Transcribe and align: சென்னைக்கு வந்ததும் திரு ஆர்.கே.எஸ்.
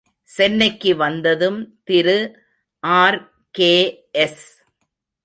சென்னைக்கு 0.29 0.95
வந்ததும் 0.95 1.59
திரு 1.83 2.17
ஆர்.கே.எஸ். 2.83 4.43